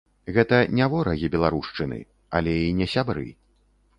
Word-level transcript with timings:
Гэта 0.35 0.59
не 0.79 0.85
ворагі 0.93 1.27
беларушчыны, 1.35 1.99
але 2.39 2.57
і 2.65 2.71
не 2.79 2.87
сябры. 2.97 3.27